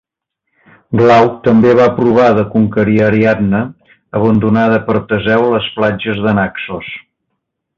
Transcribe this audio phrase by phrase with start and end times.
[1.01, 3.59] Glauc també va provar de conquerir Ariadna,
[4.21, 6.91] abandonada per Teseu a les platges de Naxos.